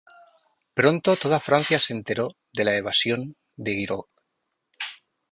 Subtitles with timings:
[0.77, 4.05] Pronto toda Francia se enteró de la evasión de Giraud.